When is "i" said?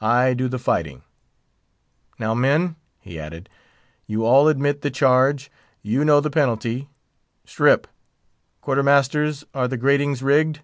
0.00-0.34